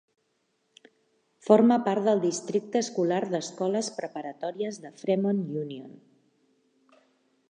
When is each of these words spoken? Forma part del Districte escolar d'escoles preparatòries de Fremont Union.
Forma 1.49 1.75
part 1.87 2.07
del 2.07 2.21
Districte 2.23 2.81
escolar 2.87 3.19
d'escoles 3.33 3.91
preparatòries 3.99 4.81
de 4.87 4.93
Fremont 5.03 5.43
Union. 5.65 5.95